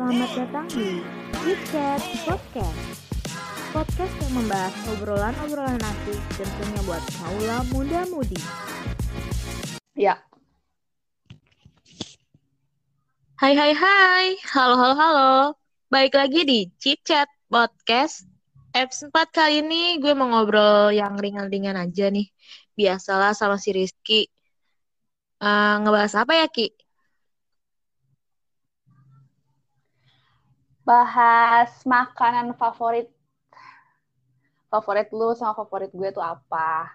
Selamat 0.00 0.32
datang 0.32 0.64
di 1.44 1.52
Chat 1.68 2.00
Podcast. 2.24 2.80
Podcast 3.68 4.14
yang 4.24 4.32
membahas 4.32 4.72
obrolan-obrolan 4.96 5.76
asik 5.76 6.16
tentunya 6.40 6.80
buat 6.88 7.04
kaula 7.20 7.60
muda-mudi. 7.68 8.40
Ya, 9.92 10.16
Hai 13.36 13.52
hai 13.52 13.76
hai, 13.76 14.40
halo 14.48 14.80
halo 14.80 14.96
halo. 14.96 15.32
Baik 15.92 16.16
lagi 16.16 16.48
di 16.48 16.72
Chat 16.80 17.28
Podcast. 17.52 18.24
Episode 18.72 19.12
4 19.12 19.36
kali 19.36 19.60
ini 19.60 20.00
gue 20.00 20.16
mau 20.16 20.32
ngobrol 20.32 20.96
yang 20.96 21.20
ringan-ringan 21.20 21.76
aja 21.76 22.08
nih. 22.08 22.32
Biasalah 22.72 23.36
sama 23.36 23.60
si 23.60 23.76
Rizky. 23.76 24.32
Eh, 25.44 25.74
ngebahas 25.84 26.24
apa 26.24 26.40
ya 26.40 26.48
Ki? 26.48 26.79
Bahas 30.88 31.70
makanan 31.86 32.56
favorit. 32.60 33.08
Favorit 34.70 35.08
lu 35.18 35.28
sama 35.38 35.52
favorit 35.58 35.90
gue 35.98 36.08
tuh 36.16 36.22
apa? 36.22 36.88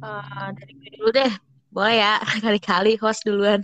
Eh, 0.00 0.48
dari 0.56 0.72
gue 0.80 0.88
dulu 0.96 1.08
deh. 1.12 1.32
Boleh 1.70 1.96
ya, 2.02 2.12
kali-kali 2.44 2.98
host 2.98 3.22
duluan. 3.26 3.60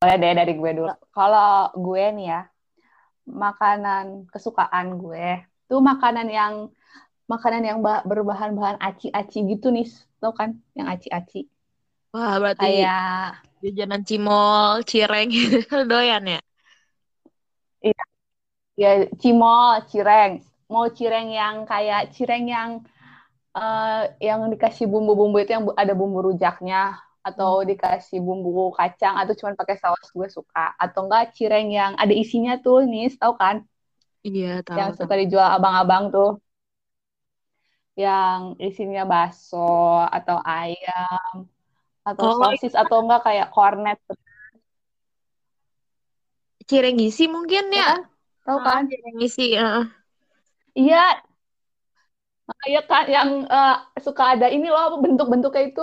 Boleh 0.00 0.16
deh 0.20 0.32
dari 0.32 0.52
gue 0.56 0.70
dulu. 0.78 0.92
Kalau 1.12 1.72
gue 1.76 2.04
nih 2.16 2.26
ya, 2.32 2.40
makanan 3.28 4.26
kesukaan 4.32 4.96
gue 4.96 5.44
tuh 5.70 5.80
makanan 5.80 6.26
yang 6.28 6.54
makanan 7.30 7.62
yang 7.62 7.78
ba- 7.78 8.02
berbahan-bahan 8.02 8.80
aci-aci 8.82 9.38
gitu 9.46 9.70
nih, 9.70 9.86
tau 10.18 10.32
kan? 10.34 10.58
Yang 10.74 10.86
aci-aci. 10.94 11.40
Wah, 12.10 12.34
berarti 12.42 12.82
Kayak 12.82 13.44
jajanan 13.62 14.02
cimol, 14.08 14.72
cireng 14.90 15.28
doyan 15.90 16.24
ya? 16.34 16.38
iya, 17.86 18.02
ya 18.82 18.88
cimol, 19.22 19.70
cireng. 19.90 20.32
Mau 20.72 20.86
cireng 20.98 21.28
yang 21.40 21.56
kayak 21.70 22.00
cireng 22.16 22.44
yang 22.56 22.70
eh, 23.58 24.00
yang 24.28 24.40
dikasih 24.52 24.86
bumbu-bumbu 24.92 25.36
itu 25.42 25.52
yang 25.56 25.64
ada 25.82 25.94
bumbu 26.00 26.18
rujaknya 26.28 26.78
atau 27.28 27.50
dikasih 27.70 28.18
bumbu 28.26 28.50
kacang 28.78 29.14
atau 29.20 29.34
cuma 29.38 29.50
pakai 29.60 29.76
saus 29.82 30.08
gue 30.18 30.28
suka 30.38 30.60
atau 30.84 31.00
enggak 31.06 31.24
cireng 31.38 31.68
yang 31.78 31.92
ada 32.02 32.14
isinya 32.22 32.52
tuh 32.64 32.76
nih 32.92 33.04
tahu 33.20 33.34
kan 33.42 33.56
Iya, 34.28 34.48
tahu 34.68 34.78
yang 34.78 34.90
tahu. 34.98 34.98
suka 34.98 35.14
dijual 35.20 35.48
abang-abang 35.56 36.04
tuh 36.14 36.28
yang 38.02 38.40
isinya 38.66 39.00
bakso 39.10 39.56
atau 40.16 40.36
ayam 40.52 41.34
atau 42.08 42.26
Oh, 42.26 42.36
sosis 42.38 42.72
atau 42.82 42.96
enggak 43.04 43.20
kayak 43.26 43.46
cornet 43.54 43.98
cireng 46.68 46.98
isi 47.08 47.24
mungkin 47.34 47.64
ya 47.74 47.80
ya? 47.80 47.88
kan 47.88 48.00
tahu 48.44 48.58
Ah, 48.58 48.66
kan 48.66 48.84
cireng 48.88 49.18
isi. 49.26 49.42
heeh. 49.60 49.84
iya 50.78 51.22
iya 52.68 52.80
kan 52.90 53.04
yang 53.16 53.28
eh, 53.54 53.70
suka 54.06 54.22
ada 54.32 54.46
ini 54.54 54.66
loh 54.74 54.84
bentuk-bentuknya 55.04 55.62
itu 55.70 55.82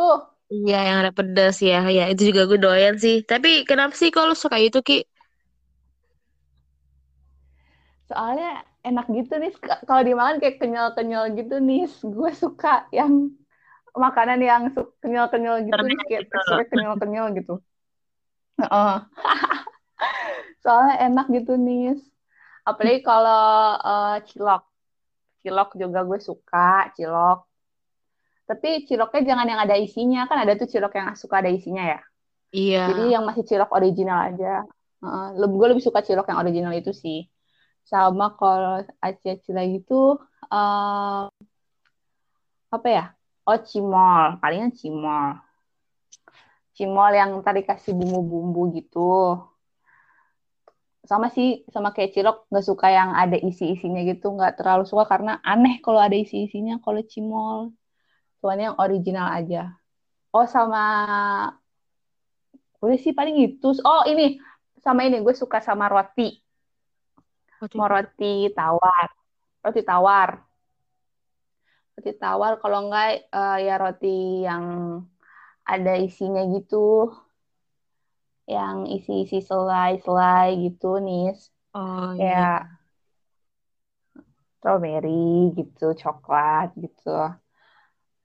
Iya, 0.53 0.75
yang 0.87 0.97
ada 1.01 1.11
pedas 1.17 1.55
ya. 1.69 1.75
Ya, 1.97 2.01
itu 2.11 2.21
juga 2.29 2.41
gue 2.49 2.59
doyan 2.65 2.95
sih. 3.03 3.15
Tapi 3.31 3.47
kenapa 3.69 3.93
sih 4.01 4.09
kalau 4.17 4.33
suka 4.43 4.57
itu, 4.65 4.77
Ki? 4.87 4.95
soalnya 8.09 8.47
enak 8.87 9.05
gitu 9.17 9.33
nih 9.41 9.51
kalau 9.87 10.01
dimakan 10.07 10.37
kayak 10.41 10.57
kenyal-kenyal 10.61 11.23
gitu 11.39 11.55
nih 11.67 11.81
gue 12.15 12.31
suka 12.43 12.87
yang 12.97 13.11
makanan 13.97 14.39
yang 14.39 14.61
kenyal-kenyal 15.01 15.65
gitu 15.65 15.81
kayak 16.07 16.25
gitu. 16.25 16.31
teksturnya 16.31 16.65
kenyal-kenyal 16.69 17.25
gitu. 17.35 17.53
Heeh. 18.61 18.95
soalnya 20.63 20.95
enak 21.09 21.25
gitu 21.33 21.57
nih 21.57 21.97
apalagi 22.67 22.99
kalau 23.01 23.79
eh, 23.79 24.17
cilok. 24.27 24.63
Cilok 25.41 25.69
juga 25.79 25.99
gue 26.03 26.19
suka 26.19 26.91
cilok. 26.93 27.47
Tapi 28.47 28.83
ciloknya 28.87 29.21
jangan 29.33 29.47
yang 29.47 29.61
ada 29.63 29.75
isinya. 29.79 30.27
Kan 30.27 30.43
ada 30.43 30.53
tuh 30.59 30.67
cilok 30.67 30.93
yang 30.99 31.07
suka 31.15 31.39
ada 31.39 31.51
isinya 31.51 31.85
ya? 31.87 32.01
Iya. 32.47 32.95
jadi 32.95 33.19
yang 33.19 33.27
masih 33.27 33.43
cilok 33.43 33.75
original 33.75 34.31
aja. 34.31 34.63
Lebih 35.35 35.55
gue 35.55 35.67
lebih 35.75 35.83
suka 35.83 35.99
cilok 36.03 36.31
yang 36.31 36.39
original 36.43 36.73
itu 36.75 36.91
sih. 36.91 37.27
Sama 37.87 38.35
kalau 38.35 38.83
aci-aci 38.99 39.51
lagi 39.55 39.83
tuh 39.87 40.19
eh, 40.51 41.23
apa 42.67 42.87
ya 42.91 43.16
oh 43.47 43.59
cimol. 43.63 44.37
Palingan 44.43 44.75
cimol. 44.75 45.39
Cimol 46.75 47.11
yang 47.15 47.31
tadi 47.41 47.63
kasih 47.63 47.95
bumbu-bumbu 47.95 48.75
gitu. 48.75 49.39
Sama 51.07 51.31
sih 51.31 51.63
sama 51.71 51.95
kayak 51.95 52.11
cilok 52.11 52.37
nggak 52.51 52.65
suka 52.67 52.87
yang 52.91 53.15
ada 53.15 53.39
isi-isinya 53.39 54.03
gitu. 54.03 54.35
Nggak 54.35 54.59
terlalu 54.59 54.83
suka 54.83 55.07
karena 55.07 55.39
aneh 55.41 55.79
kalau 55.79 56.03
ada 56.03 56.13
isi-isinya 56.13 56.83
kalau 56.83 56.99
cimol. 57.07 57.71
Soalnya 58.43 58.75
yang 58.75 58.79
original 58.83 59.27
aja. 59.31 59.73
Oh 60.35 60.45
sama 60.45 60.83
udah 62.83 62.97
sih 62.99 63.15
paling 63.15 63.35
itu. 63.47 63.67
Oh 63.87 64.03
ini. 64.05 64.37
Sama 64.83 65.07
ini. 65.07 65.23
Gue 65.23 65.33
suka 65.33 65.63
sama 65.63 65.87
roti. 65.87 66.35
Mau 67.73 67.87
roti 67.89 68.51
tawar. 68.53 69.09
Roti 69.63 69.81
tawar 69.81 70.46
roti 71.97 72.11
tawar. 72.21 72.51
Kalau 72.61 72.77
enggak 72.85 73.07
eh, 73.35 73.57
ya 73.67 73.73
roti 73.83 74.07
yang 74.47 74.65
ada 75.73 75.93
isinya 76.07 76.41
gitu. 76.55 76.75
Yang 78.55 78.77
isi-isi 78.95 79.37
selai-selai 79.49 80.47
gitu 80.63 80.87
nih 81.05 81.23
Oh 81.73 82.13
iya. 82.15 82.37
kayak 82.37 82.77
strawberry 84.57 85.09
gitu 85.57 85.85
coklat 86.01 86.67
gitu. 86.83 87.09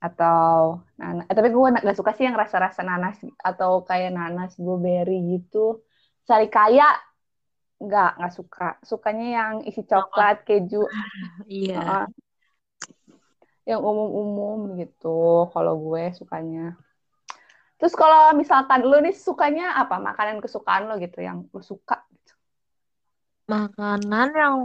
Atau 0.07 0.83
nanas 0.99 1.25
eh, 1.31 1.35
tapi 1.39 1.49
gue 1.55 1.67
nggak 1.85 1.99
suka 1.99 2.11
sih 2.17 2.25
yang 2.29 2.35
rasa-rasa 2.43 2.81
nanas 2.83 3.17
atau 3.49 3.71
kayak 3.89 4.11
nanas 4.19 4.51
blueberry 4.63 5.15
gitu. 5.33 5.59
Sari 6.27 6.47
kaya 6.57 6.85
nggak 7.85 8.09
nggak 8.19 8.33
suka. 8.39 8.65
Sukanya 8.91 9.25
yang 9.39 9.55
isi 9.69 9.83
coklat 9.91 10.37
keju. 10.47 10.77
Iya. 11.49 11.77
Heeh. 11.77 12.22
Yang 13.71 13.81
umum-umum 13.91 14.59
gitu 14.81 15.09
kalau 15.55 15.73
gue 15.85 16.03
sukanya 16.19 16.61
terus 17.79 17.95
kalau 18.03 18.21
misalkan 18.41 18.81
lu 18.91 18.97
nih 19.05 19.15
sukanya 19.27 19.65
apa 19.83 19.97
makanan 20.09 20.39
kesukaan 20.45 20.83
lo 20.89 20.95
gitu 21.05 21.19
yang 21.29 21.39
lu 21.53 21.61
suka 21.71 21.97
gitu. 22.15 22.33
Makanan 23.53 24.29
yang 24.43 24.57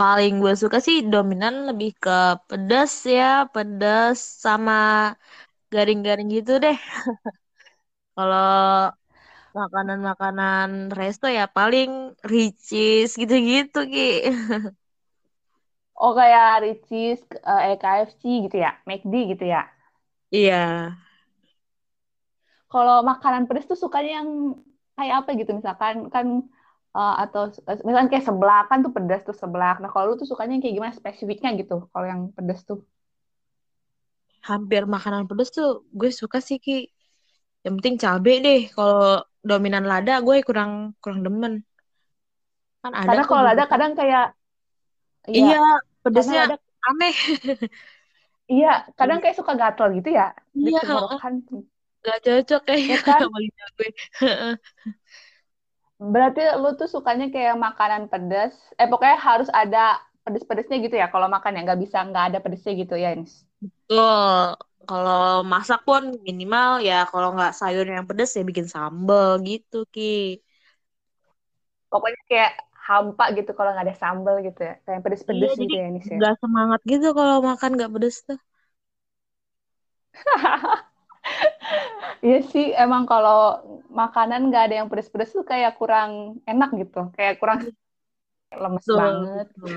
paling 0.00 0.32
gue 0.42 0.54
suka 0.62 0.78
sih 0.86 0.96
dominan 1.12 1.54
lebih 1.68 1.90
ke 2.04 2.10
pedas 2.48 2.92
ya, 3.16 3.24
pedas 3.54 4.18
sama 4.44 4.72
garing-garing 5.72 6.28
gitu 6.36 6.52
deh. 6.64 6.76
Kalau 8.16 8.92
makanan-makanan 9.58 10.68
resto 10.98 11.26
ya 11.38 11.44
paling 11.56 11.88
ricis 12.32 13.08
gitu-gitu, 13.20 13.78
Ki. 13.92 14.00
oh 16.02 16.12
kayak 16.18 16.46
Ricis 16.64 17.18
eh 17.68 17.76
KFC 17.82 18.22
gitu 18.44 18.56
ya 18.64 18.70
McD 18.88 19.14
gitu 19.32 19.44
ya 19.54 19.60
Iya. 20.30 20.56
kalau 22.72 22.94
makanan 23.10 23.42
pedas 23.48 23.64
tuh 23.70 23.78
sukanya 23.84 24.10
yang 24.22 24.28
kayak 24.96 25.14
apa 25.20 25.30
gitu 25.40 25.50
misalkan 25.58 25.94
kan 26.14 26.26
eh, 26.96 27.14
atau 27.22 27.42
misalkan 27.86 28.08
kayak 28.12 28.26
seblak 28.28 28.62
kan 28.70 28.78
tuh 28.84 28.92
pedas 28.96 29.20
tuh 29.28 29.36
seblak 29.42 29.74
nah 29.82 29.88
kalau 29.92 30.04
lu 30.10 30.14
tuh 30.20 30.28
sukanya 30.30 30.52
yang 30.54 30.62
kayak 30.64 30.76
gimana 30.78 30.94
spesifiknya 31.00 31.48
gitu 31.60 31.74
kalau 31.92 32.06
yang 32.12 32.20
pedas 32.36 32.60
tuh 32.68 32.78
Hampir 34.48 34.82
makanan 34.94 35.22
pedas 35.28 35.48
tuh 35.56 35.68
gue 36.00 36.10
suka 36.20 36.38
sih, 36.48 36.58
Ki. 36.64 36.72
Yang 37.64 37.74
penting 37.78 37.96
cabe 38.04 38.32
deh. 38.46 38.60
Kalau 38.76 38.98
dominan 39.50 39.84
lada 39.92 40.12
gue 40.26 40.36
kurang 40.48 40.72
kurang 41.02 41.20
demen. 41.26 41.54
Kan 42.82 42.92
ada 43.02 43.06
karena 43.06 43.22
kalau 43.28 43.46
ada 43.52 43.64
beberapa. 43.66 43.72
kadang 43.72 43.92
kayak 43.98 44.22
iya 45.30 45.46
Iya, 45.46 45.56
pedasnya 46.02 46.38
ada 46.44 46.54
aneh. 46.88 47.14
iya 48.52 48.66
kadang 48.98 49.18
kayak 49.22 49.38
suka 49.40 49.52
gatel 49.60 49.86
gitu 49.96 50.08
ya 50.18 50.24
Iya, 50.56 50.78
tenggorokan 50.80 51.32
gak 52.06 52.18
cocok 52.24 52.60
ya 52.90 52.96
kayaknya 52.96 52.96
kan 53.06 53.22
sama 53.22 53.36
lidah 53.44 53.68
gue. 53.78 53.88
berarti 56.12 56.40
lu 56.62 56.68
tuh 56.80 56.88
sukanya 56.94 57.26
kayak 57.34 57.54
makanan 57.66 58.02
pedas 58.12 58.52
eh 58.80 58.86
pokoknya 58.90 59.16
harus 59.28 59.48
ada 59.60 59.78
pedes-pedesnya 60.24 60.76
gitu 60.84 60.94
ya 61.02 61.06
kalau 61.14 61.28
makan 61.34 61.54
ya 61.56 61.60
nggak 61.66 61.80
bisa 61.84 61.98
nggak 62.08 62.24
ada 62.28 62.38
pedesnya 62.44 62.72
gitu 62.82 62.94
ya 63.04 63.08
Nis 63.18 63.32
Betul. 63.62 64.44
Kalau 64.88 65.18
masak 65.52 65.78
pun 65.86 66.02
minimal 66.28 66.68
ya 66.88 66.94
kalau 67.10 67.28
nggak 67.34 67.50
sayur 67.60 67.84
yang 67.94 68.06
pedas 68.08 68.30
ya 68.38 68.42
bikin 68.50 68.66
sambal 68.74 69.30
gitu, 69.48 69.76
Ki. 69.94 70.02
pokoknya 71.90 72.20
kayak 72.30 72.50
hampa 72.86 73.24
gitu 73.36 73.50
kalau 73.56 73.70
nggak 73.72 73.86
ada 73.86 73.96
sambal 74.02 74.34
gitu 74.46 74.60
ya 74.68 74.72
kayak 74.84 75.00
Iya, 75.32 75.44
pedes-pedes 75.44 75.52
jadi 75.60 75.62
gitu 75.62 75.74
ya 75.82 75.86
Nis 75.94 76.08
ya 76.16 76.20
nggak 76.20 76.32
semangat 76.42 76.80
gitu 76.90 77.06
kalau 77.18 77.36
makan 77.48 77.70
nggak 77.76 77.92
pedas 77.94 78.16
tuh. 78.28 78.38
Iya 82.26 82.36
sih, 82.52 82.64
emang 82.82 83.02
kalau 83.10 83.34
makanan 84.00 84.40
nggak 84.48 84.62
ada 84.64 84.74
yang 84.78 84.88
pedes-pedes 84.90 85.30
tuh 85.36 85.44
kayak 85.50 85.70
kurang 85.78 86.10
enak 86.50 86.68
gitu, 86.80 86.98
kayak 87.16 87.34
kurang 87.40 87.58
lemes 88.62 88.86
Betul, 88.86 89.00
banget. 89.00 89.46
betul. 89.56 89.76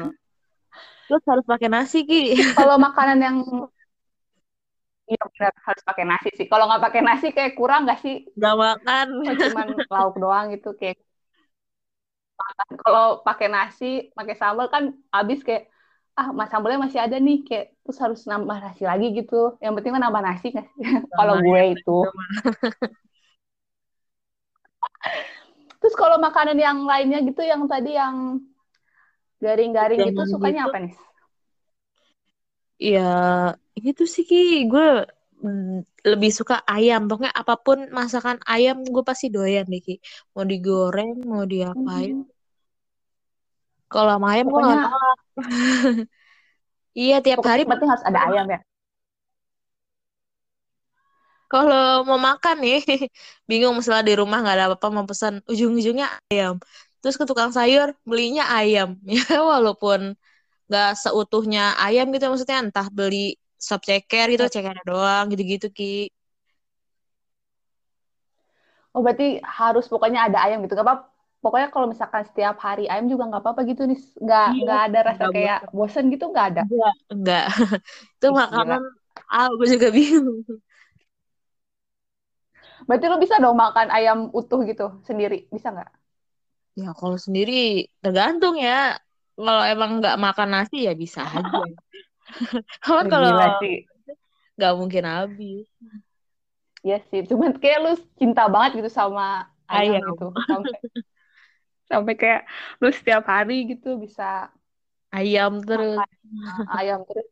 Terus 1.07 1.23
harus 1.29 1.45
pakai 1.51 1.67
nasi 1.73 1.97
Ki. 2.09 2.21
Kalau 2.57 2.75
makanan 2.85 3.17
yang 3.25 3.37
iya 5.11 5.23
benar 5.33 5.53
harus 5.67 5.83
pakai 5.89 6.03
nasi 6.11 6.29
sih. 6.37 6.45
Kalau 6.51 6.63
nggak 6.67 6.83
pakai 6.85 7.01
nasi 7.07 7.25
kayak 7.35 7.53
kurang 7.59 7.79
nggak 7.85 7.99
sih? 8.05 8.15
Gak 8.41 8.55
makan. 8.61 9.07
Kalau 9.23 9.37
cuman 9.43 9.67
lauk 9.93 10.13
doang 10.23 10.45
gitu 10.53 10.67
kayak. 10.79 10.97
Kalau 12.83 13.21
pakai 13.27 13.47
nasi, 13.55 13.85
pakai 14.17 14.35
sambal 14.41 14.67
kan 14.73 14.83
habis 15.15 15.39
kayak 15.47 15.63
ah 16.19 16.29
mas 16.35 16.51
sambalnya 16.51 16.79
masih 16.85 16.99
ada 16.99 17.15
nih 17.15 17.37
kayak 17.47 17.65
terus 17.83 17.99
harus 18.03 18.19
nambah 18.29 18.57
nasi 18.63 18.83
lagi 18.89 19.05
gitu. 19.17 19.35
Yang 19.63 19.73
penting 19.79 19.91
mah 19.95 20.01
nambah 20.05 20.23
nasi 20.27 20.47
sih? 20.55 20.65
Kalau 21.17 21.35
gue 21.45 21.59
ya, 21.61 21.65
itu. 21.75 21.97
Terus 25.79 25.95
kalau 25.95 26.17
makanan 26.19 26.57
yang 26.59 26.83
lainnya 26.83 27.19
gitu 27.23 27.41
yang 27.43 27.63
tadi 27.71 27.95
yang 27.95 28.15
garing-garing 29.43 30.01
gitu 30.07 30.21
Jangan 30.21 30.31
sukanya 30.31 30.61
gitu. 30.63 30.69
apa 30.71 30.77
nih? 30.83 30.93
Ya, 32.91 32.99
gitu 33.85 34.03
sih 34.13 34.23
Ki. 34.29 34.35
Gue 34.71 34.85
mm, 35.43 36.07
lebih 36.11 36.31
suka 36.39 36.55
ayam. 36.73 36.99
Pokoknya 37.07 37.33
apa 37.41 37.53
pun 37.65 37.77
masakan 37.99 38.37
ayam 38.51 38.77
gue 38.93 39.03
pasti 39.09 39.25
doyan 39.35 39.65
deh 39.71 39.81
Ki. 39.85 39.93
Mau 40.33 40.45
digoreng, 40.51 41.09
mau 41.31 41.43
diapain. 41.53 42.13
Hmm, 42.13 42.29
Kalau 43.91 44.09
sama 44.15 44.27
ayam 44.33 44.45
gue 44.53 44.61
gak 44.69 44.77
pokoknya 44.77 44.83
nolak. 44.83 45.17
Iya, 47.01 47.15
tiap 47.25 47.37
pokoknya 47.37 47.53
hari 47.53 47.63
penting 47.69 47.89
harus 47.91 48.05
ada 48.09 48.19
ayam 48.27 48.45
ya. 48.53 48.59
kalau 51.51 52.05
mau 52.09 52.19
makan 52.29 52.55
nih, 52.63 52.77
bingung 53.49 53.73
misalnya 53.77 54.03
di 54.09 54.13
rumah 54.21 54.37
nggak 54.41 54.55
ada 54.55 54.65
apa-apa 54.69 54.87
mau 54.95 55.05
pesan, 55.11 55.33
ujung-ujungnya 55.51 56.07
ayam. 56.29 56.55
Terus 57.01 57.15
ke 57.19 57.25
tukang 57.29 57.51
sayur 57.57 57.87
belinya 58.09 58.43
ayam. 58.57 58.89
Ya 59.09 59.41
walaupun 59.51 59.99
nggak 60.69 60.87
seutuhnya 61.03 61.61
ayam 61.85 62.05
gitu 62.13 62.25
maksudnya 62.31 62.57
entah 62.65 62.87
beli 62.97 63.17
sop 63.67 63.81
ceker 63.89 64.25
gitu, 64.33 64.43
cekernya 64.55 64.83
doang 64.89 65.25
gitu-gitu 65.33 65.67
Ki. 65.77 65.85
Oh 68.93 69.01
berarti 69.05 69.37
harus 69.45 69.85
pokoknya 69.85 70.19
ada 70.29 70.37
ayam 70.45 70.57
gitu. 70.65 70.73
Gak 70.77 70.85
apa 70.85 70.95
pokoknya 71.43 71.67
kalau 71.73 71.87
misalkan 71.93 72.23
setiap 72.29 72.55
hari 72.65 72.83
ayam 72.91 73.05
juga 73.11 73.23
nggak 73.29 73.41
apa-apa 73.43 73.61
gitu 73.71 73.81
nih. 73.89 73.99
Nggak 74.23 74.45
Iya, 74.49 74.63
nggak 74.63 74.79
ada 74.85 74.99
rasa 75.09 75.23
nggak 75.23 75.33
kayak 75.33 75.57
bosan. 75.59 75.69
bosen 75.77 76.03
gitu 76.13 76.25
nggak 76.31 76.45
ada. 76.49 76.61
Enggak. 77.13 77.43
Itu 78.17 78.27
makanan 78.41 78.81
ah 79.33 79.47
gue 79.57 79.67
juga 79.73 79.87
bingung. 79.95 80.41
Berarti 82.87 83.05
lo 83.11 83.17
bisa 83.23 83.35
dong 83.43 83.55
makan 83.63 83.87
ayam 83.97 84.17
utuh 84.39 84.59
gitu 84.69 84.85
sendiri, 85.07 85.37
bisa 85.55 85.67
nggak? 85.73 85.89
Ya 86.81 86.87
kalau 86.99 87.17
sendiri 87.25 87.51
tergantung 88.03 88.55
ya. 88.67 88.71
Kalau 89.37 89.63
emang 89.71 89.89
nggak 89.99 90.15
makan 90.25 90.47
nasi 90.53 90.75
ya 90.87 90.91
bisa 91.03 91.21
aja. 91.37 91.59
Cuman 92.83 93.05
Wih, 93.05 93.11
kalau 93.11 93.29
nggak 94.55 94.73
mungkin 94.79 95.03
habis. 95.13 95.65
Iya 96.85 96.95
sih. 97.09 97.19
Cuman 97.29 97.51
kayak 97.61 97.77
lu 97.83 97.89
cinta 98.19 98.41
banget 98.53 98.71
gitu 98.77 98.89
sama 98.99 99.21
ayam 99.71 99.95
Ayam. 99.95 100.03
gitu. 100.09 100.23
Sampai 100.49 100.77
sampai 101.91 102.13
kayak 102.21 102.41
lu 102.81 102.87
setiap 102.97 103.23
hari 103.33 103.53
gitu 103.71 103.87
bisa 104.03 104.23
Ayam 105.09 105.53
terus. 105.65 105.97
makan 106.45 106.65
ayam 106.79 106.99
terus. 107.07 107.27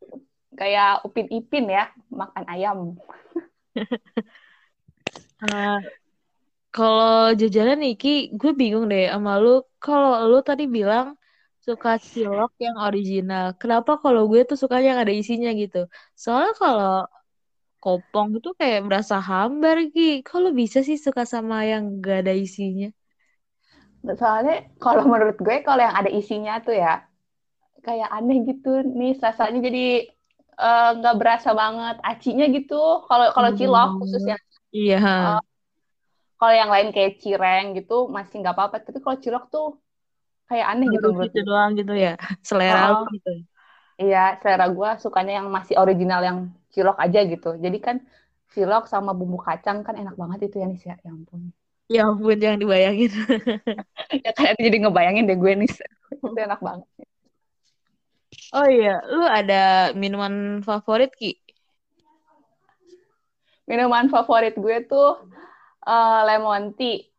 Kayak 0.60 0.90
Upin 1.06 1.28
Ipin 1.38 1.66
ya, 1.70 1.84
makan 2.10 2.46
ayam. 2.54 2.78
Nah, 5.42 5.78
kalau 6.76 7.34
jajanan 7.40 7.78
nih, 7.84 7.94
Ki, 8.02 8.10
gue 8.40 8.52
bingung 8.62 8.86
deh 8.92 9.04
sama 9.14 9.32
lu. 9.44 9.50
Kalau 9.84 10.10
lu 10.30 10.38
tadi 10.50 10.64
bilang 10.78 11.08
suka 11.68 11.90
cilok 12.10 12.52
yang 12.66 12.78
original. 12.86 13.46
Kenapa 13.62 13.92
kalau 14.04 14.22
gue 14.32 14.42
tuh 14.50 14.58
sukanya 14.62 14.86
yang 14.92 15.02
ada 15.04 15.14
isinya 15.22 15.50
gitu? 15.62 15.78
Soalnya 16.24 16.52
kalau 16.62 16.90
kopong 17.84 18.30
itu 18.38 18.50
kayak 18.60 18.80
berasa 18.88 19.16
hambar, 19.30 19.78
Ki. 19.94 20.02
Kalau 20.30 20.50
bisa 20.62 20.80
sih 20.88 20.98
suka 21.06 21.24
sama 21.34 21.56
yang 21.72 21.84
gak 22.06 22.18
ada 22.26 22.34
isinya? 22.46 22.88
Soalnya 24.22 24.54
kalau 24.84 25.04
menurut 25.12 25.38
gue 25.46 25.56
kalau 25.68 25.82
yang 25.86 25.96
ada 26.00 26.10
isinya 26.20 26.54
tuh 26.66 26.76
ya 26.84 26.90
kayak 27.86 28.10
aneh 28.18 28.38
gitu 28.50 28.70
nih 29.00 29.12
rasanya 29.26 29.60
jadi 29.68 29.80
eh, 30.64 30.84
nggak 30.98 31.16
berasa 31.22 31.50
banget 31.62 31.96
acinya 32.10 32.46
gitu. 32.56 32.76
Kalau 33.10 33.26
kalau 33.36 33.52
cilok 33.60 33.88
Hmm, 33.88 34.02
khususnya 34.02 34.36
iya. 34.78 34.98
Eh, 35.26 35.40
kalau 36.40 36.54
yang 36.62 36.72
lain 36.74 36.90
kayak 36.96 37.12
cireng 37.24 37.66
gitu 37.78 37.94
masih 38.16 38.36
nggak 38.42 38.54
apa-apa. 38.56 38.76
Tapi 38.86 39.00
kalau 39.04 39.18
cilok 39.24 39.44
tuh 39.54 39.66
kayak 40.50 40.68
aneh 40.72 40.88
gitu 40.96 41.08
menurut 41.08 41.24
gitu 41.24 41.38
doang 41.48 41.72
gitu 41.80 41.94
ya. 42.06 42.10
Selera 42.50 42.80
Oh, 42.80 43.08
gitu. 43.14 43.30
iya, 44.02 44.18
selera 44.42 44.66
gue 44.78 44.90
sukanya 45.04 45.32
yang 45.40 45.48
masih 45.58 45.76
original 45.84 46.20
yang 46.30 46.38
cilok 46.74 46.98
aja 47.06 47.20
gitu. 47.32 47.48
Jadi 47.66 47.78
kan 47.86 47.96
cilok 48.54 48.84
sama 48.94 49.12
bumbu 49.20 49.38
kacang 49.48 49.78
kan 49.86 49.96
enak 50.02 50.16
banget 50.22 50.40
itu 50.46 50.56
ya 50.62 50.66
nih 50.72 50.80
ya. 50.90 50.94
Ya 51.06 51.10
ampun. 51.18 51.42
Ya 51.88 52.04
ampun, 52.04 52.36
jangan 52.36 52.60
dibayangin. 52.60 53.12
Ya 54.26 54.32
kan 54.32 54.56
jadi 54.56 54.78
ngebayangin 54.84 55.28
deh 55.28 55.36
gue 55.36 55.52
nih. 55.64 55.72
Itu 56.24 56.40
enak 56.40 56.60
banget. 56.64 56.88
Oh 58.56 58.68
iya, 58.68 59.00
lu 59.08 59.24
ada 59.24 59.92
minuman 59.96 60.64
favorit, 60.68 61.12
Ki? 61.20 61.36
Minuman 63.68 64.08
favorit 64.08 64.56
gue 64.56 64.78
tuh 64.88 65.10
eh, 65.88 66.20
lemon 66.28 66.72
tea. 66.80 67.12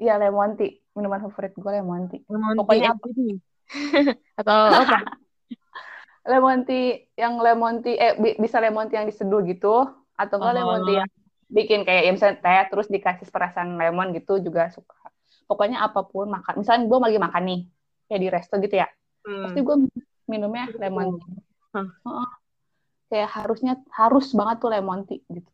Iya 0.00 0.14
lemon 0.22 0.50
tea. 0.58 0.80
Minuman 0.96 1.20
favorit 1.24 1.52
gue 1.56 1.70
lemon 1.76 2.02
tea. 2.10 2.20
Lemon 2.32 2.56
tea 2.56 2.58
Pokoknya 2.60 2.88
apa? 2.92 3.04
FPT? 3.06 3.18
Atau 4.40 4.56
apa? 4.56 4.96
Lemon 6.28 6.58
tea 6.68 7.08
yang 7.16 7.40
lemon 7.40 7.80
tea 7.84 7.96
eh 7.96 8.12
bi- 8.20 8.36
bisa 8.36 8.60
lemon 8.60 8.88
tea 8.88 9.00
yang 9.00 9.08
diseduh 9.08 9.40
gitu 9.48 9.88
atau 10.18 10.36
enggak 10.40 10.54
lemon 10.60 10.80
tea 10.84 10.96
Oh, 10.96 11.00
yang 11.00 11.10
bikin 11.48 11.82
kayak 11.88 12.02
ya 12.04 12.10
misalnya 12.12 12.36
teh 12.44 12.64
terus 12.68 12.86
dikasih 12.92 13.26
perasan 13.32 13.80
lemon 13.80 14.12
gitu 14.12 14.38
juga 14.40 14.68
suka. 14.68 14.94
Pokoknya 15.48 15.80
apa 15.80 16.04
pun 16.04 16.28
makan. 16.28 16.60
Misalnya 16.60 16.84
gue 16.84 16.98
lagi 17.00 17.18
makan 17.18 17.42
nih 17.48 17.60
kayak 18.08 18.20
di 18.20 18.28
resto 18.28 18.54
gitu 18.60 18.76
ya. 18.76 18.88
Pasti 19.24 19.60
hmm. 19.60 19.66
gue 19.66 19.76
minumnya 20.28 20.68
lemon. 20.76 21.16
Heeh. 21.72 22.28
Kayak 23.08 23.30
harusnya 23.32 23.80
harus 23.96 24.36
banget 24.36 24.56
tuh 24.60 24.70
lemon 24.70 25.08
tea 25.08 25.24
gitu. 25.32 25.50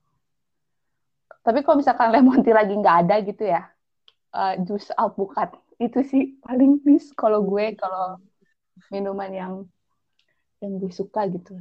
Tapi 1.47 1.63
kalau 1.63 1.79
misalkan 1.79 2.11
lemon 2.11 2.43
tea 2.43 2.55
lagi 2.59 2.75
nggak 2.75 2.97
ada 3.07 3.17
gitu 3.23 3.45
ya, 3.47 3.63
eh, 4.35 4.55
jus 4.67 4.91
alpukat 4.99 5.55
itu 5.79 6.03
sih 6.07 6.23
paling 6.43 6.83
miss 6.87 7.11
kalau 7.15 7.43
gue 7.43 7.75
kalau 7.75 8.19
minuman 8.91 9.31
yang 9.31 9.53
yang 10.59 10.83
gue 10.83 10.91
suka 10.91 11.31
gitu. 11.31 11.55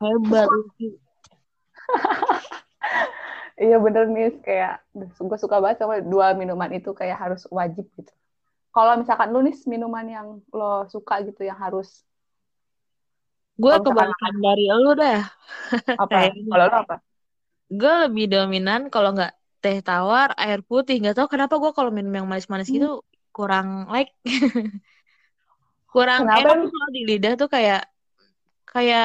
Hebat. 0.00 0.48
iya 3.62 3.76
bener 3.84 4.04
nih 4.14 4.26
kayak 4.46 4.72
gue 5.28 5.38
suka 5.42 5.56
banget 5.62 5.78
sama 5.82 5.94
dua 6.12 6.26
minuman 6.40 6.70
itu 6.78 6.90
kayak 7.00 7.16
harus 7.22 7.42
wajib 7.58 7.84
gitu. 7.98 8.12
Kalau 8.74 8.92
misalkan 9.00 9.28
lu 9.34 9.38
nih 9.46 9.56
minuman 9.72 10.06
yang 10.16 10.28
lo 10.58 10.64
suka 10.94 11.14
gitu 11.28 11.42
yang 11.50 11.58
harus 11.64 11.88
Gue 13.62 13.74
kebalikan 13.84 14.34
dari 14.44 14.64
lu 14.82 14.90
dah, 15.00 15.20
apa? 16.02 16.18
Kalau 16.50 16.64
lo 16.70 16.74
apa? 16.82 16.94
Gue 17.80 17.92
lebih 18.04 18.24
dominan 18.32 18.80
kalau 18.92 19.08
nggak 19.16 19.32
teh 19.62 19.76
tawar, 19.86 20.28
air 20.42 20.60
putih. 20.68 20.94
Nggak 21.00 21.14
tahu 21.18 21.28
kenapa 21.34 21.54
gue 21.62 21.70
kalau 21.78 21.90
minum 21.96 22.12
yang 22.18 22.26
manis-manis 22.30 22.68
Hmm, 22.68 22.76
gitu 22.76 22.88
kurang 23.36 23.68
like, 23.94 24.10
kurang 25.92 26.22
Kenapa 26.22 26.38
enak 26.38 26.58
kalau 26.72 26.88
di 26.96 27.00
lidah 27.08 27.32
tuh 27.40 27.48
kayak 27.54 27.80
kayak 28.72 29.04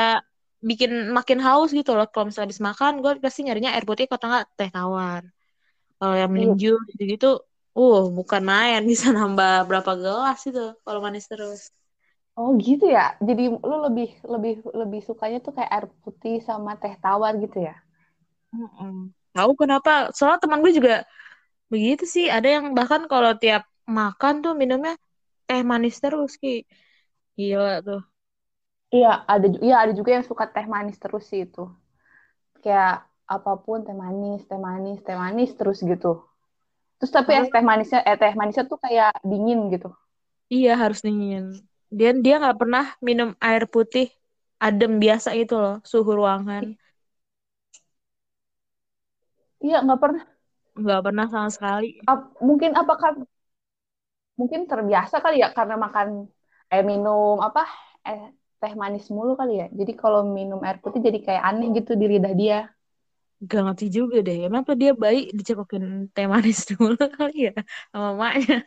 bikin 0.69 0.91
makin 1.17 1.39
haus 1.45 1.69
gitu 1.79 1.91
loh. 1.97 2.05
Kalau 2.11 2.25
misalnya 2.27 2.47
habis 2.49 2.63
makan, 2.69 2.91
gue 3.03 3.11
pasti 3.25 3.39
nyarinya 3.45 3.71
air 3.75 3.85
putih 3.89 4.05
atau 4.15 4.27
nggak 4.31 4.45
teh 4.57 4.69
tawar. 4.75 5.23
Kalau 5.99 6.15
yang 6.21 6.31
Iya. 6.33 6.33
minum 6.35 6.53
jus 6.61 6.79
gitu-gitu, 6.91 7.27
uh 7.79 7.99
bukan 8.17 8.41
main 8.51 8.79
bisa 8.91 9.07
nambah 9.17 9.51
berapa 9.69 9.91
gelas 10.03 10.39
itu 10.49 10.61
kalau 10.85 10.99
manis 11.05 11.25
terus. 11.31 11.61
Oh 12.41 12.49
gitu 12.67 12.85
ya. 12.97 13.05
Jadi 13.27 13.43
lu 13.69 13.75
lebih 13.87 14.09
lebih 14.33 14.53
lebih 14.81 15.01
sukanya 15.07 15.37
tuh 15.45 15.53
kayak 15.57 15.71
air 15.75 15.85
putih 16.03 16.35
sama 16.47 16.71
teh 16.81 16.93
tawar 17.03 17.33
gitu 17.43 17.57
ya? 17.67 17.75
Mm-mm. 18.53 19.13
Tahu 19.35 19.51
kenapa? 19.61 20.09
Soalnya 20.15 20.39
teman 20.43 20.59
gue 20.65 20.73
juga 20.79 20.93
begitu 21.73 22.03
sih. 22.15 22.25
Ada 22.35 22.47
yang 22.59 22.65
bahkan 22.77 23.03
kalau 23.11 23.31
tiap 23.41 23.63
makan 23.99 24.33
tuh 24.45 24.53
minumnya 24.61 24.93
teh 25.47 25.61
manis 25.71 25.95
terus 26.03 26.31
Ki. 26.41 26.49
Gila 27.39 27.71
tuh. 27.87 28.01
Iya, 28.97 29.09
ada 29.33 29.45
iya 29.65 29.75
ada 29.83 29.91
juga 29.99 30.09
yang 30.15 30.25
suka 30.29 30.45
teh 30.53 30.65
manis 30.73 30.97
terus 31.03 31.23
sih 31.29 31.39
itu. 31.45 31.61
Kayak 32.63 32.91
apa 33.35 33.51
pun 33.63 33.77
teh 33.87 33.95
manis, 34.03 34.39
teh 34.49 34.59
manis, 34.67 34.97
teh 35.05 35.17
manis 35.23 35.49
terus 35.59 35.77
gitu. 35.91 36.07
Terus 36.97 37.13
tapi 37.17 37.31
es 37.41 37.47
Harus 37.47 37.53
teh 37.53 37.63
manisnya 37.71 37.99
eh 38.09 38.17
teh 38.21 38.33
manisnya 38.39 38.65
tuh 38.71 38.79
kayak 38.85 39.11
dingin 39.31 39.59
gitu. 39.75 39.89
iya 40.53 40.69
harus 40.81 40.99
dingin. 41.05 41.43
Dia 41.97 42.09
dia 42.23 42.33
nggak 42.41 42.57
pernah 42.61 42.83
minum 43.07 43.29
air 43.47 43.63
putih 43.73 44.05
adem 44.65 44.91
biasa 45.03 45.27
gitu 45.39 45.53
loh, 45.63 45.73
suhu 45.91 46.11
ruangan. 46.19 46.65
Iya, 49.65 49.75
nggak 49.83 49.99
pernah. 50.03 50.23
Nggak 50.81 50.99
pernah 51.05 51.25
sama 51.33 51.49
sekali. 51.55 51.87
Ap- 52.11 52.33
mungkin 52.47 52.71
apakah 52.81 53.11
mungkin 54.39 54.61
terbiasa 54.71 55.15
kali 55.23 55.35
ya 55.43 55.47
karena 55.57 55.75
makan 55.85 56.07
eh 56.73 56.81
minum 56.91 57.35
apa 57.47 57.61
eh 58.07 58.19
teh 58.59 58.73
manis 58.75 59.05
mulu 59.15 59.33
kali 59.39 59.53
ya. 59.61 59.67
Jadi 59.79 59.91
kalau 59.95 60.21
minum 60.37 60.59
air 60.67 60.77
putih 60.83 60.99
jadi 61.07 61.19
kayak 61.25 61.43
aneh 61.49 61.67
gitu 61.77 61.91
di 61.95 62.05
lidah 62.11 62.33
dia. 62.35 62.59
Gak 63.39 63.61
ngerti 63.65 63.85
juga 63.87 64.17
deh. 64.19 64.37
Kenapa 64.45 64.71
dia 64.75 64.91
bayi 64.91 65.31
dicekokin 65.31 66.11
teh 66.11 66.27
manis 66.27 66.59
dulu 66.69 66.99
kali 67.17 67.47
ya 67.47 67.53
sama 67.91 68.09
maknya. 68.19 68.57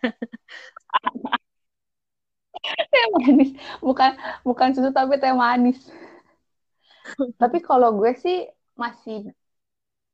Teh 2.92 3.06
manis, 3.18 3.50
bukan 3.82 4.10
bukan 4.46 4.68
susu 4.76 4.90
tapi 4.94 5.18
teh 5.18 5.34
manis. 5.34 5.78
Tapi 7.40 7.58
kalau 7.58 7.98
gue 7.98 8.12
sih 8.14 8.46
masih 8.78 9.26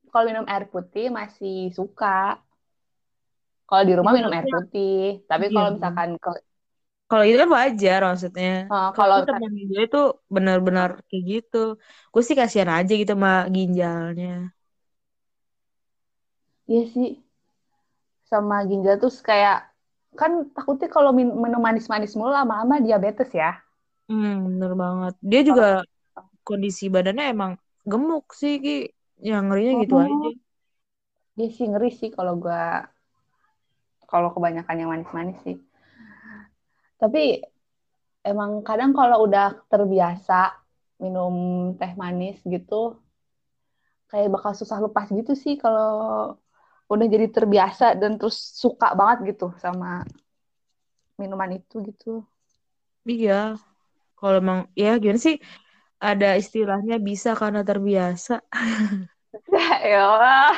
kalau 0.08 0.25
minum 0.25 0.47
air 0.49 0.64
putih 0.73 1.12
masih 1.12 1.68
suka. 1.76 2.40
Kalau 3.68 3.82
di 3.85 3.92
rumah 3.92 4.16
Iya, 4.16 4.18
minum 4.25 4.32
air 4.32 4.47
tapi- 4.49 4.54
putih. 4.56 4.99
Tapi 5.28 5.44
Iya. 5.50 5.54
kalau 5.54 5.68
misalkan 5.76 6.11
ke 6.16 6.30
Kalau 7.09 7.23
itu 7.27 7.37
kan 7.43 7.50
wajar 7.59 7.99
maksudnya. 8.09 8.47
eh, 8.71 8.88
Kalau 8.97 9.19
temen 9.27 9.50
gue 9.71 9.81
itu 9.87 9.99
benar-benar 10.37 10.88
kayak 11.09 11.25
gitu. 11.33 11.57
Gue 12.12 12.23
sih 12.29 12.37
kasihan 12.41 12.71
aja 12.77 12.93
gitu 13.00 13.12
sama 13.17 13.31
ginjalnya. 13.57 14.27
Iya 16.69 16.87
sih. 16.93 17.09
Sama 18.31 18.57
ginjal 18.71 18.97
tuh 19.03 19.12
kayak 19.29 19.57
kan 20.21 20.33
takutnya 20.57 20.88
kalau 20.97 21.11
min- 21.19 21.37
minum 21.43 21.61
manis-manis 21.67 22.12
mulu 22.19 22.31
lama-lama 22.38 22.77
diabetes 22.87 23.31
ya. 23.43 23.50
Hmm, 24.09 24.31
bener 24.47 24.71
banget. 24.83 25.12
Dia 25.31 25.41
juga 25.49 25.65
kondisi 26.49 26.85
badannya 26.95 27.25
emang 27.35 27.53
gemuk 27.91 28.25
sih, 28.41 28.53
Ki. 28.65 28.71
Yang 29.29 29.43
ngerinya 29.47 29.73
gitu 29.83 29.95
Oh. 29.95 30.03
aja. 30.07 30.29
Dia 31.37 31.49
sih 31.57 31.67
ngeri 31.71 31.91
sih 31.99 32.11
kalau 32.17 32.35
gua 32.43 32.61
kalau 34.11 34.29
kebanyakan 34.35 34.77
yang 34.81 34.91
manis-manis 34.93 35.38
sih. 35.47 35.57
Tapi 36.99 37.40
emang 38.26 38.61
kadang 38.67 38.93
kalau 38.93 39.25
udah 39.25 39.62
terbiasa 39.71 40.59
minum 40.99 41.35
teh 41.78 41.95
manis 41.95 42.43
gitu 42.43 42.99
kayak 44.11 44.33
bakal 44.35 44.52
susah 44.57 44.83
lepas 44.83 45.07
gitu 45.12 45.37
sih 45.37 45.55
kalau 45.61 46.35
udah 46.88 47.07
jadi 47.07 47.28
terbiasa 47.28 47.95
dan 48.00 48.17
terus 48.17 48.40
suka 48.57 48.97
banget 48.97 49.37
gitu 49.37 49.52
sama 49.61 50.02
minuman 51.21 51.61
itu 51.61 51.85
gitu. 51.85 52.25
Iya. 53.05 53.61
Kalau 54.19 54.43
emang, 54.43 54.67
ya 54.75 54.99
gimana 54.99 55.21
sih? 55.21 55.38
Ada 55.99 56.38
istilahnya 56.38 56.99
bisa 56.99 57.35
karena 57.38 57.62
terbiasa. 57.62 58.43
Ya, 59.85 60.09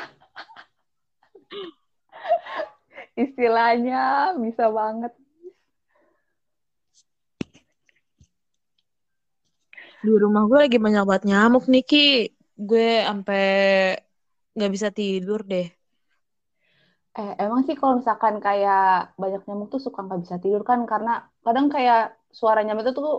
istilahnya 3.23 4.32
bisa 4.38 4.70
banget. 4.70 5.12
Di 10.04 10.11
rumah 10.23 10.42
gue 10.49 10.59
lagi 10.64 10.78
banyak 10.85 11.04
banget 11.09 11.25
nyamuk 11.30 11.64
nih, 11.73 11.83
Ki. 11.90 11.99
Gue 12.69 12.85
sampai 13.09 13.40
nggak 14.54 14.71
bisa 14.75 14.88
tidur 14.99 15.40
deh. 15.50 15.66
Eh, 17.19 17.30
emang 17.45 17.61
sih 17.66 17.75
kalau 17.80 17.95
misalkan 18.00 18.35
kayak 18.47 18.80
banyak 19.23 19.40
nyamuk 19.47 19.69
tuh 19.75 19.80
suka 19.87 19.99
nggak 20.07 20.21
bisa 20.25 20.37
tidur 20.42 20.62
kan 20.71 20.80
karena 20.90 21.11
kadang 21.45 21.66
kayak 21.75 21.99
suara 22.38 22.61
nyamuk 22.64 22.83
itu 22.85 22.92
tuh 23.00 23.14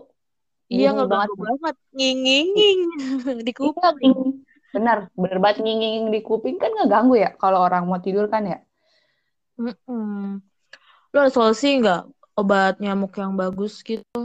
Iya, 0.74 0.86
nggak 0.94 1.10
banget. 1.14 1.30
banget. 1.46 1.76
Nging-nging 1.96 2.50
di 3.48 3.52
Iya, 3.66 3.82
kuping. 3.82 4.14
nging. 4.14 4.20
benar, 4.76 4.98
bener 5.22 5.38
banget 5.44 5.58
nging 5.64 6.04
di 6.14 6.20
kuping 6.28 6.56
kan 6.62 6.72
ngeganggu 6.76 7.16
ya 7.24 7.30
kalau 7.42 7.60
orang 7.68 7.84
mau 7.90 8.00
tidur 8.06 8.26
kan 8.34 8.44
ya. 8.52 8.58
Mm-mm. 9.60 10.42
Lo 11.14 11.18
ada 11.22 11.32
solusi 11.36 11.68
nggak 11.82 12.00
obat 12.42 12.74
nyamuk 12.84 13.14
yang 13.22 13.34
bagus 13.42 13.74
gitu? 13.90 14.20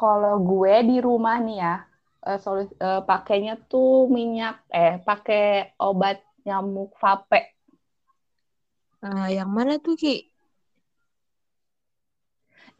Kalau 0.00 0.34
gue 0.50 0.74
di 0.88 0.96
rumah 1.06 1.36
nih 1.46 1.56
ya, 1.64 1.74
solu- 2.44 2.76
eh, 2.86 3.00
pakainya 3.10 3.52
tuh 3.70 3.90
minyak, 4.16 4.54
eh 4.82 4.92
pakai 5.08 5.42
obat 5.88 6.16
nyamuk 6.46 6.90
vape. 7.02 7.40
Nah, 9.02 9.26
yang 9.36 9.50
mana 9.56 9.72
tuh, 9.84 9.94
Ki? 10.02 10.08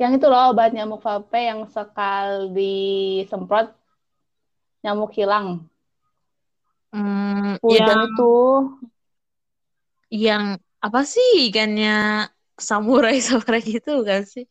Yang 0.01 0.13
itu 0.21 0.27
loh 0.33 0.43
obat 0.53 0.71
nyamuk 0.77 1.01
vape 1.07 1.39
yang 1.51 1.61
sekali 1.75 2.49
disemprot 2.57 3.67
nyamuk 4.83 5.13
hilang. 5.17 5.49
Hmm, 6.93 7.57
Hujan 7.63 7.99
yang 8.01 8.07
itu, 8.07 8.23
yang 10.23 10.45
apa 10.85 11.01
sih 11.13 11.27
ikannya 11.51 11.89
samurai 12.69 13.17
samurai 13.27 13.61
gitu 13.73 13.91
kan 14.09 14.23
sih? 14.33 14.45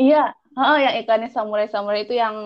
iya, 0.00 0.34
oh, 0.58 0.76
yang 0.84 0.94
ikannya 1.00 1.28
samurai-samurai 1.36 2.00
itu 2.04 2.14
yang 2.22 2.36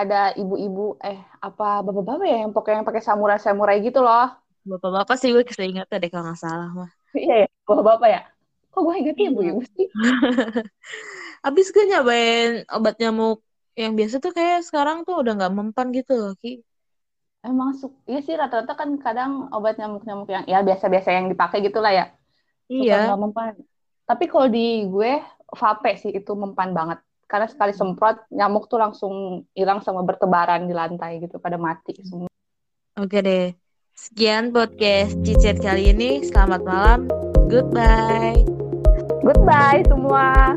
ada 0.00 0.16
ibu-ibu, 0.40 0.82
eh 1.08 1.18
apa 1.46 1.64
bapak-bapak 1.86 2.26
ya 2.32 2.36
yang 2.44 2.52
pokoknya 2.56 2.76
yang 2.80 2.88
pakai 2.90 3.04
samurai-samurai 3.08 3.76
gitu 3.86 4.00
loh. 4.06 4.26
Bapak-bapak 4.70 5.16
sih 5.20 5.30
gue 5.34 5.42
ingat 5.70 5.86
deh 6.02 6.10
kalau 6.12 6.24
nggak 6.26 6.40
salah 6.44 6.68
mah. 6.78 6.90
Iya 7.20 7.32
ya, 7.42 7.46
bapak-bapak 7.66 8.08
ya. 8.14 8.20
Kok 8.72 8.80
gue 8.86 8.94
ingetnya 9.00 9.24
Iya. 9.24 9.30
ibu-ibu 9.30 9.60
sih? 9.74 9.86
Abis 11.46 11.66
gue 11.74 11.84
nyobain 11.90 12.50
obat 12.76 12.94
nyamuk 13.00 13.38
yang 13.80 13.92
biasa 13.98 14.16
tuh 14.24 14.32
kayak 14.38 14.58
sekarang 14.68 14.98
tuh 15.06 15.14
udah 15.20 15.32
nggak 15.38 15.54
mempan 15.58 15.88
gitu 15.96 16.12
loh, 16.20 16.32
Ki. 16.42 16.48
Emang 17.48 17.70
su 17.80 17.86
iya 18.10 18.18
sih 18.26 18.34
rata-rata 18.40 18.72
kan 18.80 18.90
kadang 19.04 19.30
obat 19.54 19.72
nyamuk-nyamuk 19.78 20.28
yang 20.34 20.44
ya 20.52 20.58
biasa-biasa 20.68 21.10
yang 21.16 21.26
dipakai 21.32 21.58
gitulah 21.66 21.92
ya. 21.98 22.04
Suka 22.78 22.94
Iya. 22.94 23.02
nggak 23.04 23.18
mempan. 23.24 23.52
Tapi 24.08 24.24
kalau 24.32 24.48
di 24.56 24.60
gue 24.92 25.10
vape 25.60 25.90
sih 26.02 26.12
itu 26.18 26.32
mempan 26.42 26.70
banget. 26.78 26.98
Karena 27.26 27.50
sekali 27.50 27.74
semprot 27.74 28.30
nyamuk 28.30 28.70
tuh 28.70 28.78
langsung 28.78 29.44
hilang 29.52 29.82
sama 29.82 30.06
bertebaran 30.06 30.70
di 30.70 30.74
lantai 30.74 31.18
gitu 31.18 31.42
pada 31.42 31.58
mati 31.58 31.98
semua. 32.06 32.30
Oke 32.96 33.18
deh. 33.20 33.52
Sekian 33.96 34.54
podcast 34.54 35.18
Cicet 35.26 35.58
kali 35.58 35.90
ini. 35.90 36.22
Selamat 36.22 36.62
malam. 36.62 37.10
Goodbye. 37.50 38.46
Goodbye 39.26 39.82
semua. 39.90 40.54